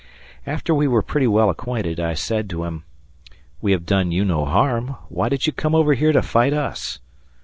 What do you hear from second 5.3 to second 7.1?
you come over here to fight us?"